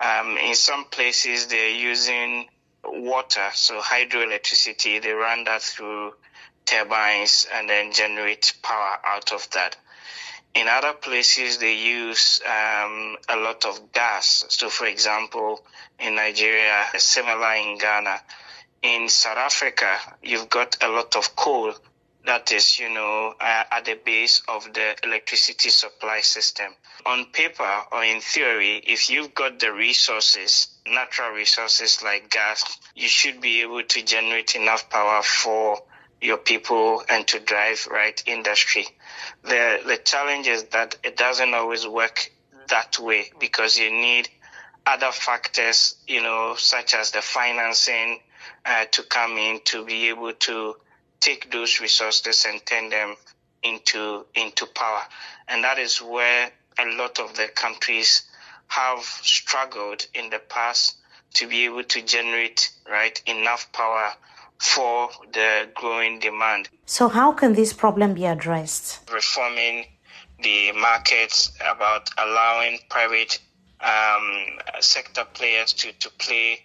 Um, 0.00 0.36
in 0.38 0.54
some 0.54 0.84
places, 0.84 1.46
they're 1.46 1.70
using 1.70 2.46
water, 2.84 3.48
so 3.54 3.80
hydroelectricity. 3.80 5.02
They 5.02 5.12
run 5.12 5.44
that 5.44 5.62
through 5.62 6.14
turbines 6.64 7.46
and 7.54 7.68
then 7.68 7.92
generate 7.92 8.54
power 8.62 8.98
out 9.04 9.32
of 9.32 9.48
that. 9.50 9.76
In 10.54 10.68
other 10.68 10.92
places, 10.92 11.58
they 11.58 11.74
use 11.74 12.40
um, 12.46 13.16
a 13.28 13.36
lot 13.36 13.64
of 13.64 13.92
gas. 13.92 14.44
So, 14.48 14.68
for 14.68 14.86
example, 14.86 15.64
in 15.98 16.14
Nigeria, 16.14 16.84
similar 16.96 17.54
in 17.54 17.78
Ghana. 17.78 18.20
In 18.82 19.08
South 19.08 19.38
Africa, 19.38 19.98
you've 20.22 20.48
got 20.48 20.76
a 20.82 20.88
lot 20.88 21.16
of 21.16 21.34
coal 21.34 21.74
that 22.26 22.52
is, 22.52 22.78
you 22.78 22.88
know, 22.88 23.34
uh, 23.38 23.64
at 23.70 23.84
the 23.84 23.94
base 23.94 24.42
of 24.48 24.72
the 24.72 24.96
electricity 25.04 25.68
supply 25.68 26.20
system. 26.20 26.72
On 27.04 27.26
paper 27.26 27.82
or 27.92 28.02
in 28.02 28.20
theory, 28.20 28.76
if 28.86 29.10
you've 29.10 29.34
got 29.34 29.58
the 29.58 29.72
resources, 29.72 30.68
natural 30.86 31.32
resources 31.32 32.02
like 32.02 32.30
gas, 32.30 32.78
you 32.94 33.08
should 33.08 33.40
be 33.40 33.60
able 33.60 33.82
to 33.82 34.02
generate 34.02 34.54
enough 34.56 34.88
power 34.88 35.22
for 35.22 35.82
your 36.20 36.38
people 36.38 37.02
and 37.08 37.26
to 37.28 37.40
drive 37.40 37.86
right 37.90 38.22
industry. 38.26 38.86
The 39.42 39.80
the 39.84 39.98
challenge 39.98 40.48
is 40.48 40.64
that 40.64 40.96
it 41.02 41.16
doesn't 41.16 41.54
always 41.54 41.86
work 41.86 42.30
that 42.68 42.98
way 42.98 43.30
because 43.38 43.78
you 43.78 43.90
need 43.90 44.28
other 44.86 45.12
factors, 45.12 45.96
you 46.06 46.22
know, 46.22 46.54
such 46.56 46.94
as 46.94 47.10
the 47.10 47.22
financing 47.22 48.20
uh, 48.64 48.84
to 48.92 49.02
come 49.02 49.36
in 49.38 49.60
to 49.64 49.84
be 49.84 50.08
able 50.08 50.32
to 50.32 50.76
take 51.20 51.50
those 51.50 51.80
resources 51.80 52.44
and 52.46 52.64
turn 52.66 52.90
them 52.90 53.16
into 53.62 54.26
into 54.34 54.66
power. 54.66 55.02
And 55.48 55.64
that 55.64 55.78
is 55.78 56.02
where 56.02 56.50
a 56.78 56.86
lot 56.96 57.18
of 57.18 57.34
the 57.36 57.48
countries 57.48 58.22
have 58.68 59.02
struggled 59.04 60.06
in 60.14 60.30
the 60.30 60.38
past 60.38 60.96
to 61.34 61.46
be 61.46 61.64
able 61.64 61.84
to 61.84 62.02
generate 62.02 62.70
right 62.90 63.20
enough 63.26 63.72
power 63.72 64.12
for 64.58 65.10
the 65.32 65.68
growing 65.74 66.18
demand. 66.20 66.68
So, 66.86 67.08
how 67.08 67.32
can 67.32 67.54
this 67.54 67.72
problem 67.72 68.14
be 68.14 68.24
addressed? 68.24 69.10
Reforming 69.12 69.86
the 70.42 70.72
markets 70.72 71.52
about 71.60 72.10
allowing 72.18 72.78
private 72.90 73.40
um, 73.80 74.58
sector 74.80 75.24
players 75.34 75.72
to, 75.74 75.92
to 75.92 76.10
play 76.18 76.60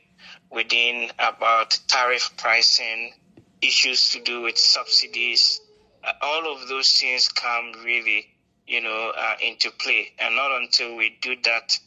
within 0.49 1.09
about 1.19 1.79
tariff 1.87 2.31
pricing, 2.37 3.13
issues 3.61 4.11
to 4.11 4.21
do 4.21 4.41
with 4.41 4.57
subsidies. 4.57 5.61
Uh, 6.03 6.11
all 6.21 6.53
of 6.53 6.67
those 6.67 6.97
things 6.97 7.27
come 7.29 7.73
really, 7.83 8.27
you 8.65 8.81
know, 8.81 9.11
uh, 9.15 9.35
into 9.45 9.69
play. 9.71 10.11
And 10.17 10.35
not 10.35 10.51
until 10.61 10.95
we 10.95 11.17
do 11.21 11.35
that 11.43 11.77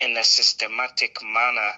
in 0.00 0.16
a 0.16 0.24
systematic 0.24 1.18
manner, 1.22 1.72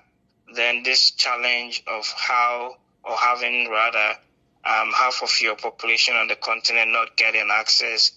then 0.54 0.82
this 0.82 1.10
challenge 1.12 1.82
of 1.86 2.06
how 2.16 2.76
or 3.04 3.16
having 3.16 3.68
rather 3.70 4.18
um, 4.64 4.92
half 4.94 5.22
of 5.22 5.30
your 5.40 5.56
population 5.56 6.14
on 6.16 6.28
the 6.28 6.36
continent 6.36 6.90
not 6.92 7.16
getting 7.16 7.48
access, 7.50 8.12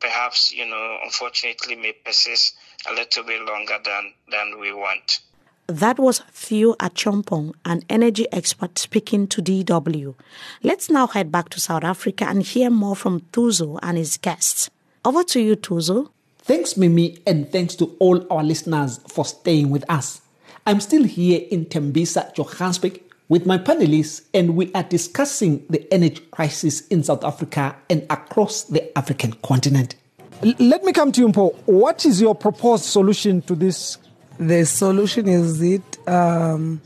perhaps, 0.00 0.52
you 0.52 0.66
know, 0.66 0.98
unfortunately 1.04 1.76
may 1.76 1.92
persist 1.92 2.54
a 2.90 2.94
little 2.94 3.24
bit 3.24 3.42
longer 3.42 3.78
than, 3.84 4.12
than 4.30 4.60
we 4.60 4.72
want. 4.72 5.20
That 5.68 5.98
was 5.98 6.20
Theo 6.30 6.74
Acheampong, 6.74 7.54
an 7.64 7.82
energy 7.90 8.26
expert 8.30 8.78
speaking 8.78 9.26
to 9.28 9.42
DW. 9.42 10.14
Let's 10.62 10.88
now 10.88 11.08
head 11.08 11.32
back 11.32 11.48
to 11.50 11.60
South 11.60 11.82
Africa 11.82 12.24
and 12.28 12.44
hear 12.44 12.70
more 12.70 12.94
from 12.94 13.20
Thuso 13.32 13.78
and 13.82 13.98
his 13.98 14.16
guests. 14.16 14.70
Over 15.04 15.24
to 15.24 15.40
you, 15.40 15.56
Thuso. 15.56 16.10
Thanks, 16.38 16.76
Mimi, 16.76 17.18
and 17.26 17.50
thanks 17.50 17.74
to 17.76 17.96
all 17.98 18.24
our 18.32 18.44
listeners 18.44 19.00
for 19.08 19.24
staying 19.24 19.70
with 19.70 19.84
us. 19.90 20.20
I'm 20.64 20.80
still 20.80 21.02
here 21.02 21.42
in 21.50 21.66
Tembisa, 21.66 22.32
Johannesburg, 22.34 23.00
with 23.28 23.46
my 23.46 23.58
panelists, 23.58 24.24
and 24.32 24.56
we 24.56 24.72
are 24.74 24.82
discussing 24.84 25.64
the 25.68 25.92
energy 25.92 26.22
crisis 26.30 26.86
in 26.88 27.02
South 27.02 27.24
Africa 27.24 27.76
and 27.90 28.06
across 28.08 28.64
the 28.64 28.96
African 28.96 29.32
continent. 29.44 29.96
L- 30.42 30.54
let 30.58 30.84
me 30.84 30.92
come 30.92 31.10
to 31.12 31.20
you, 31.22 31.28
Mpo. 31.28 31.54
What 31.66 32.06
is 32.06 32.20
your 32.20 32.34
proposed 32.34 32.84
solution 32.84 33.42
to 33.42 33.54
this? 33.54 33.98
The 34.38 34.64
solution 34.66 35.28
is 35.28 35.62
it 35.62 36.08
um, 36.08 36.80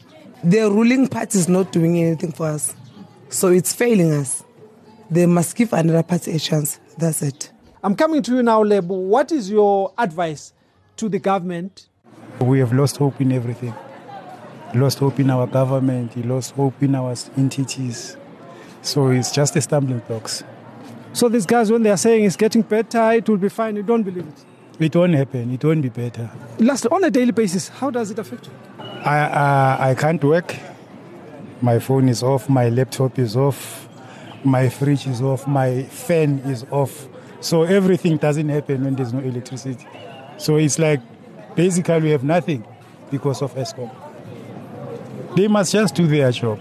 the 0.44 0.70
ruling 0.70 1.09
party 1.09 1.38
is 1.38 1.49
not 1.49 1.73
doing 1.73 1.99
anything 1.99 2.32
for 2.32 2.47
us, 2.47 2.75
so 3.28 3.49
it's 3.49 3.75
failing 3.75 4.12
us. 4.12 4.44
They 5.11 5.26
must 5.26 5.56
give 5.56 5.73
another 5.73 6.04
party 6.04 6.32
a 6.32 6.38
chance. 6.38 6.78
That's 6.97 7.23
it. 7.23 7.50
I'm 7.82 7.97
coming 7.97 8.23
to 8.23 8.37
you 8.37 8.42
now, 8.42 8.62
Lebo. 8.62 8.94
What 8.94 9.32
is 9.32 9.50
your 9.50 9.92
advice 9.99 10.52
to 10.97 11.09
the 11.09 11.18
government? 11.18 11.88
We 12.40 12.61
have 12.61 12.73
lost 12.73 12.99
hope 12.99 13.20
in 13.20 13.32
everything. 13.32 13.75
Lost 14.75 14.99
hope 15.00 15.19
in 15.19 15.31
our 15.31 15.47
government, 15.47 16.15
he 16.15 16.23
lost 16.23 16.53
hope 16.53 16.83
in 16.83 16.95
our 16.95 17.15
entities. 17.37 18.17
So 18.83 19.09
it's 19.09 19.33
just 19.33 19.57
a 19.57 19.61
stumbling 19.61 19.99
blocks. 20.00 20.45
So 21.12 21.29
these 21.29 21.45
guys, 21.45 21.73
when 21.73 21.83
they 21.83 21.91
are 21.91 21.97
saying 21.97 22.25
it's 22.25 22.37
getting 22.37 22.62
better, 22.62 23.12
it 23.12 23.29
will 23.29 23.37
be 23.37 23.49
fine, 23.49 23.77
you 23.77 23.83
don't 23.83 24.05
believe 24.05 24.27
it? 24.27 24.45
It 24.81 24.97
won't 24.97 25.15
happen. 25.15 25.53
It 25.53 25.62
won't 25.62 25.83
be 25.83 25.91
better. 25.91 26.31
Last, 26.59 26.87
on 26.87 27.05
a 27.05 27.11
daily 27.11 27.33
basis, 27.33 27.69
how 27.69 27.91
does 27.91 28.11
it 28.11 28.19
affect 28.19 28.47
you? 28.47 28.53
I, 29.05 29.19
I, 29.19 29.91
I 29.91 29.95
can't 29.95 30.23
work. 30.25 30.57
My 31.61 31.79
phone 31.79 32.09
is 32.09 32.23
off. 32.23 32.49
My 32.49 32.71
laptop 32.71 33.19
is 33.19 33.37
off. 33.37 33.89
My 34.43 34.71
fridge 34.71 35.07
is 35.07 35.21
off. 35.21 35.47
My 35.47 35.83
fan 35.83 36.39
is 36.47 36.65
off. 36.71 37.09
So 37.41 37.65
everything 37.65 38.17
doesn't 38.17 38.49
happen 38.49 38.85
when 38.85 38.97
there's 38.97 39.12
no 39.12 39.21
electricity. 39.21 39.87
So 40.39 40.57
it's 40.57 40.79
like 40.79 41.00
basically 41.55 42.00
we 42.00 42.11
have 42.11 42.25
nothing 42.25 42.65
because 43.11 43.43
of 43.43 43.55
Eskom. 43.57 43.91
They 45.37 45.47
must 45.49 45.73
just 45.73 45.95
do 45.95 46.07
their 46.07 46.31
job. 46.33 46.61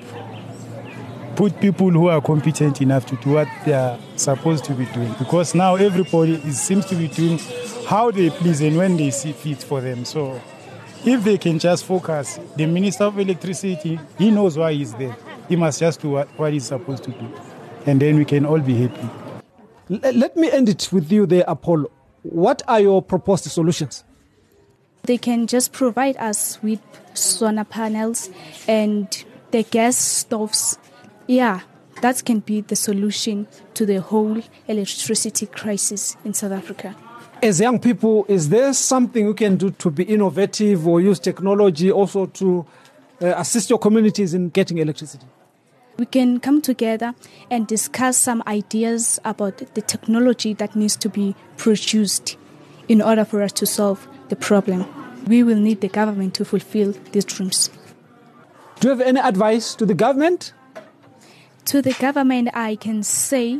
Put 1.35 1.59
people 1.59 1.89
who 1.89 2.07
are 2.07 2.21
competent 2.21 2.81
enough 2.81 3.05
to 3.07 3.15
do 3.17 3.31
what 3.31 3.47
they 3.65 3.73
are 3.73 3.97
supposed 4.15 4.65
to 4.65 4.73
be 4.73 4.85
doing. 4.85 5.13
Because 5.17 5.55
now 5.55 5.75
everybody 5.75 6.33
is, 6.33 6.61
seems 6.61 6.85
to 6.87 6.95
be 6.95 7.07
doing 7.07 7.39
how 7.87 8.11
they 8.11 8.29
please 8.29 8.61
and 8.61 8.77
when 8.77 8.97
they 8.97 9.09
see 9.09 9.31
fit 9.31 9.63
for 9.63 9.81
them. 9.81 10.05
So 10.05 10.39
if 11.05 11.23
they 11.23 11.37
can 11.37 11.57
just 11.57 11.85
focus, 11.85 12.39
the 12.55 12.65
Minister 12.65 13.05
of 13.05 13.17
Electricity, 13.17 13.99
he 14.17 14.31
knows 14.31 14.57
why 14.57 14.73
he's 14.73 14.93
there. 14.93 15.15
He 15.47 15.55
must 15.55 15.79
just 15.79 16.01
do 16.01 16.11
what, 16.11 16.27
what 16.37 16.53
he's 16.53 16.65
supposed 16.65 17.03
to 17.05 17.11
do. 17.11 17.31
And 17.85 17.99
then 18.01 18.17
we 18.17 18.25
can 18.25 18.45
all 18.45 18.59
be 18.59 18.75
happy. 18.75 19.09
Let 19.89 20.37
me 20.37 20.51
end 20.51 20.69
it 20.69 20.89
with 20.91 21.11
you 21.11 21.25
there, 21.25 21.45
Apollo. 21.47 21.89
What 22.21 22.61
are 22.67 22.81
your 22.81 23.01
proposed 23.01 23.45
solutions? 23.45 24.03
They 25.09 25.17
can 25.17 25.47
just 25.47 25.71
provide 25.71 26.17
us 26.17 26.61
with 26.61 26.79
solar 27.15 27.63
panels 27.63 28.29
and 28.67 29.07
the 29.49 29.63
gas 29.63 29.97
stoves. 29.97 30.77
Yeah, 31.25 31.61
that 32.03 32.23
can 32.23 32.41
be 32.41 32.61
the 32.61 32.75
solution 32.75 33.47
to 33.73 33.87
the 33.87 34.01
whole 34.01 34.39
electricity 34.67 35.47
crisis 35.47 36.15
in 36.23 36.35
South 36.35 36.51
Africa. 36.51 36.95
As 37.41 37.59
young 37.59 37.79
people, 37.79 38.23
is 38.27 38.49
there 38.49 38.71
something 38.71 39.25
you 39.25 39.33
can 39.33 39.55
do 39.55 39.71
to 39.71 39.89
be 39.89 40.03
innovative 40.03 40.87
or 40.87 41.01
use 41.01 41.17
technology 41.17 41.91
also 41.91 42.27
to 42.27 42.63
uh, 43.19 43.33
assist 43.37 43.71
your 43.71 43.79
communities 43.79 44.35
in 44.35 44.49
getting 44.49 44.77
electricity? 44.77 45.25
We 45.97 46.05
can 46.05 46.39
come 46.39 46.61
together 46.61 47.15
and 47.49 47.65
discuss 47.65 48.15
some 48.15 48.43
ideas 48.45 49.19
about 49.25 49.57
the 49.73 49.81
technology 49.81 50.53
that 50.53 50.75
needs 50.75 50.95
to 50.97 51.09
be 51.09 51.35
produced 51.57 52.37
in 52.87 53.01
order 53.01 53.25
for 53.25 53.41
us 53.41 53.51
to 53.53 53.65
solve 53.65 54.07
the 54.27 54.35
problem. 54.35 54.85
We 55.29 55.43
will 55.43 55.59
need 55.59 55.81
the 55.81 55.87
government 55.87 56.33
to 56.35 56.43
fulfill 56.43 56.93
these 57.11 57.23
dreams. 57.23 57.69
Do 58.79 58.87
you 58.87 58.89
have 58.89 59.01
any 59.01 59.19
advice 59.19 59.75
to 59.75 59.85
the 59.85 59.93
government? 59.93 60.53
To 61.65 61.83
the 61.83 61.93
government, 61.93 62.49
I 62.55 62.75
can 62.75 63.03
say, 63.03 63.59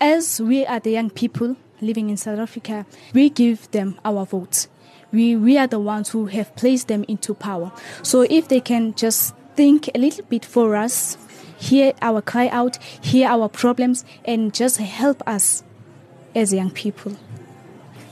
as 0.00 0.40
we 0.40 0.64
are 0.64 0.78
the 0.78 0.92
young 0.92 1.10
people 1.10 1.56
living 1.80 2.08
in 2.08 2.16
South 2.16 2.38
Africa, 2.38 2.86
we 3.12 3.30
give 3.30 3.68
them 3.72 3.98
our 4.04 4.24
votes. 4.24 4.68
We, 5.10 5.34
we 5.34 5.58
are 5.58 5.66
the 5.66 5.80
ones 5.80 6.10
who 6.10 6.26
have 6.26 6.54
placed 6.54 6.86
them 6.86 7.04
into 7.08 7.34
power. 7.34 7.72
So 8.04 8.22
if 8.30 8.46
they 8.46 8.60
can 8.60 8.94
just 8.94 9.34
think 9.56 9.90
a 9.92 9.98
little 9.98 10.24
bit 10.26 10.44
for 10.44 10.76
us, 10.76 11.18
hear 11.58 11.94
our 12.00 12.22
cry 12.22 12.46
out, 12.46 12.76
hear 13.02 13.26
our 13.28 13.48
problems, 13.48 14.04
and 14.24 14.54
just 14.54 14.76
help 14.76 15.20
us 15.26 15.64
as 16.32 16.54
young 16.54 16.70
people. 16.70 17.16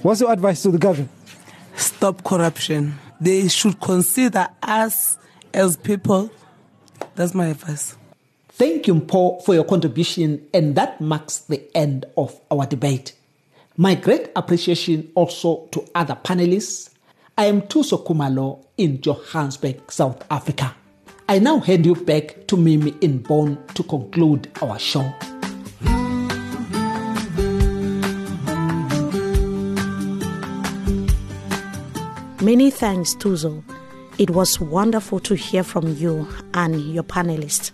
What's 0.03 0.21
your 0.21 0.33
advice 0.33 0.63
to 0.63 0.73
the 0.73 0.79
government? 0.79 1.11
Stop 1.79 2.25
corruption. 2.25 2.99
They 3.21 3.49
should 3.49 3.81
consider 3.81 4.49
us 4.63 5.17
as 5.55 5.77
people. 5.77 6.31
That's 7.15 7.35
my 7.35 7.47
advice. 7.47 7.97
Thank 8.51 8.89
you, 8.89 8.99
Paul, 9.01 9.41
for 9.43 9.55
your 9.55 9.65
contribution, 9.65 10.45
and 10.53 10.75
that 10.75 11.01
marks 11.01 11.39
the 11.39 11.63
end 11.77 12.07
of 12.17 12.39
our 12.51 12.67
debate. 12.67 13.13
My 13.77 13.95
great 13.95 14.31
appreciation 14.35 15.11
also 15.15 15.69
to 15.71 15.89
other 15.95 16.19
panelists. 16.23 16.91
I 17.37 17.45
am 17.45 17.63
Thuso 17.63 18.05
Khumalo 18.05 18.65
in 18.77 19.01
Johannesburg, 19.01 19.91
South 19.91 20.25
Africa. 20.29 20.75
I 21.29 21.39
now 21.39 21.61
hand 21.61 21.87
you 21.87 21.95
back 21.95 22.49
to 22.49 22.57
Mimi 22.57 22.95
in 23.01 23.19
Bonn 23.19 23.57
to 23.75 23.85
conclude 23.85 24.51
our 24.61 24.79
show. 24.81 25.09
Many 32.49 32.71
thanks, 32.71 33.15
Thuso. 33.15 33.63
It 34.17 34.31
was 34.31 34.59
wonderful 34.59 35.21
to 35.21 35.35
hear 35.35 35.63
from 35.63 35.87
you 35.97 36.27
and 36.55 36.81
your 36.95 37.03
panelists. 37.03 37.73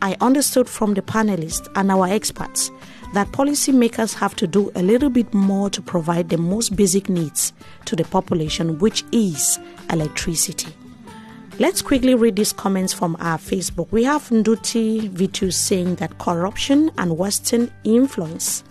I 0.00 0.16
understood 0.20 0.68
from 0.68 0.94
the 0.94 1.02
panelists 1.02 1.68
and 1.74 1.90
our 1.90 2.06
experts 2.06 2.70
that 3.14 3.32
policymakers 3.32 4.14
have 4.14 4.36
to 4.36 4.46
do 4.46 4.70
a 4.76 4.82
little 4.84 5.10
bit 5.10 5.34
more 5.34 5.70
to 5.70 5.82
provide 5.82 6.28
the 6.28 6.38
most 6.38 6.76
basic 6.76 7.08
needs 7.08 7.52
to 7.86 7.96
the 7.96 8.04
population, 8.04 8.78
which 8.78 9.02
is 9.10 9.58
electricity. 9.90 10.72
Let's 11.58 11.82
quickly 11.82 12.14
read 12.14 12.36
these 12.36 12.52
comments 12.52 12.92
from 12.92 13.16
our 13.18 13.38
Facebook. 13.38 13.90
We 13.90 14.04
have 14.04 14.28
Nduti 14.28 15.10
Vitu 15.10 15.52
saying 15.52 15.96
that 15.96 16.18
corruption 16.18 16.92
and 16.96 17.18
Western 17.18 17.72
influence. 17.82 18.62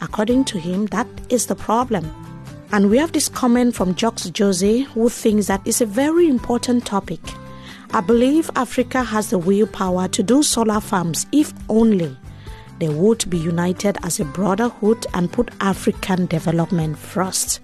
According 0.00 0.46
to 0.46 0.58
him, 0.58 0.86
that 0.86 1.06
is 1.28 1.46
the 1.46 1.54
problem. 1.54 2.23
And 2.72 2.90
we 2.90 2.98
have 2.98 3.12
this 3.12 3.28
comment 3.28 3.74
from 3.74 3.94
Jocks 3.94 4.30
Jose, 4.36 4.80
who 4.80 5.08
thinks 5.08 5.46
that 5.46 5.62
it's 5.64 5.80
a 5.80 5.86
very 5.86 6.28
important 6.28 6.84
topic. 6.84 7.20
I 7.92 8.00
believe 8.00 8.50
Africa 8.56 9.04
has 9.04 9.30
the 9.30 9.38
willpower 9.38 10.08
to 10.08 10.22
do 10.22 10.42
solar 10.42 10.80
farms 10.80 11.26
if 11.30 11.52
only 11.68 12.16
they 12.80 12.88
would 12.88 13.28
be 13.30 13.38
united 13.38 13.96
as 14.02 14.18
a 14.18 14.24
brotherhood 14.24 15.06
and 15.14 15.32
put 15.32 15.50
African 15.60 16.26
development 16.26 16.98
first. 16.98 17.60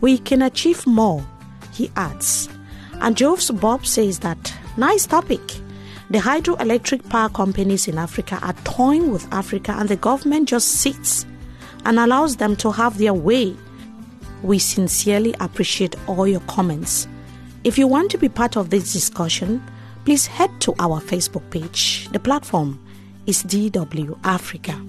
We 0.00 0.18
can 0.18 0.42
achieve 0.42 0.86
more, 0.86 1.24
he 1.72 1.90
adds. 1.96 2.48
And 2.94 3.16
Joves 3.16 3.50
Bob 3.50 3.86
says 3.86 4.18
that 4.20 4.52
nice 4.76 5.06
topic. 5.06 5.40
The 6.10 6.18
hydroelectric 6.18 7.08
power 7.08 7.28
companies 7.28 7.86
in 7.86 7.96
Africa 7.96 8.38
are 8.42 8.54
toying 8.64 9.12
with 9.12 9.32
Africa, 9.32 9.76
and 9.78 9.88
the 9.88 9.96
government 9.96 10.48
just 10.48 10.68
sits 10.68 11.24
and 11.84 11.98
allows 12.00 12.36
them 12.36 12.56
to 12.56 12.72
have 12.72 12.98
their 12.98 13.14
way. 13.14 13.56
We 14.42 14.58
sincerely 14.58 15.34
appreciate 15.40 15.96
all 16.06 16.26
your 16.26 16.40
comments. 16.40 17.06
If 17.62 17.76
you 17.76 17.86
want 17.86 18.10
to 18.12 18.18
be 18.18 18.28
part 18.28 18.56
of 18.56 18.70
this 18.70 18.92
discussion, 18.92 19.62
please 20.04 20.26
head 20.26 20.50
to 20.60 20.74
our 20.78 21.00
Facebook 21.00 21.48
page. 21.50 22.08
The 22.12 22.18
platform 22.18 22.80
is 23.26 23.42
DW 23.42 24.18
Africa. 24.24 24.80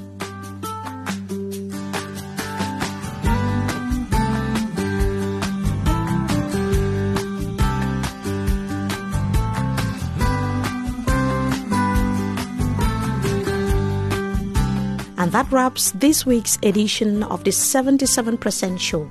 And 15.18 15.32
that 15.34 15.52
wraps 15.52 15.92
this 15.92 16.26
week's 16.26 16.58
edition 16.64 17.22
of 17.22 17.44
the 17.44 17.52
77% 17.52 18.80
Show. 18.80 19.08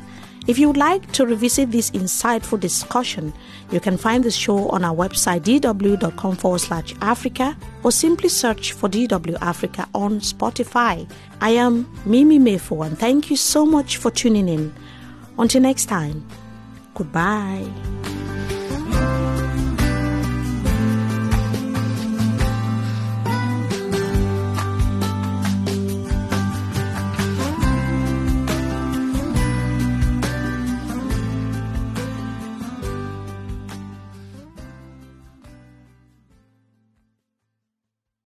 If 0.46 0.58
you 0.58 0.68
would 0.68 0.76
like 0.76 1.12
to 1.12 1.26
revisit 1.26 1.70
this 1.70 1.90
insightful 1.90 2.58
discussion, 2.58 3.32
you 3.70 3.78
can 3.78 3.96
find 3.96 4.24
the 4.24 4.30
show 4.30 4.68
on 4.70 4.84
our 4.84 4.94
website 4.94 5.42
dw.com 5.42 6.36
forward 6.36 6.60
slash 6.60 6.94
Africa 7.02 7.56
or 7.82 7.92
simply 7.92 8.28
search 8.28 8.72
for 8.72 8.88
DW 8.88 9.36
Africa 9.40 9.86
on 9.94 10.20
Spotify. 10.20 11.08
I 11.40 11.50
am 11.50 11.90
Mimi 12.04 12.38
Mefo 12.38 12.86
and 12.86 12.98
thank 12.98 13.30
you 13.30 13.36
so 13.36 13.66
much 13.66 13.98
for 13.98 14.10
tuning 14.10 14.48
in. 14.48 14.72
Until 15.38 15.62
next 15.62 15.86
time, 15.86 16.26
goodbye. 16.94 17.99